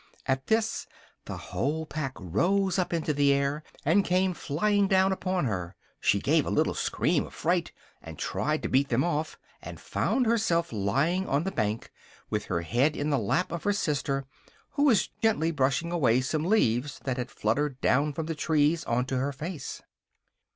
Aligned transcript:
At 0.25 0.47
this 0.47 0.87
the 1.25 1.37
whole 1.37 1.85
pack 1.85 2.13
rose 2.19 2.79
up 2.79 2.91
into 2.91 3.13
the 3.13 3.31
air, 3.31 3.61
and 3.85 4.03
came 4.03 4.33
flying 4.33 4.87
down 4.87 5.11
upon 5.11 5.45
her: 5.45 5.75
she 5.99 6.19
gave 6.19 6.43
a 6.43 6.49
little 6.49 6.73
scream 6.73 7.27
of 7.27 7.35
fright, 7.35 7.71
and 8.01 8.17
tried 8.17 8.63
to 8.63 8.67
beat 8.67 8.89
them 8.89 9.03
off, 9.03 9.37
and 9.61 9.79
found 9.79 10.25
herself 10.25 10.73
lying 10.73 11.27
on 11.29 11.43
the 11.43 11.51
bank, 11.51 11.91
with 12.31 12.45
her 12.45 12.61
head 12.61 12.95
in 12.97 13.11
the 13.11 13.19
lap 13.19 13.51
of 13.51 13.63
her 13.63 13.73
sister, 13.73 14.25
who 14.71 14.85
was 14.85 15.09
gently 15.21 15.51
brushing 15.51 15.91
away 15.91 16.21
some 16.21 16.45
leaves 16.45 16.97
that 17.03 17.17
had 17.17 17.29
fluttered 17.29 17.79
down 17.79 18.11
from 18.11 18.25
the 18.25 18.33
trees 18.33 18.83
on 18.85 19.05
to 19.05 19.17
her 19.19 19.31
face. 19.31 19.83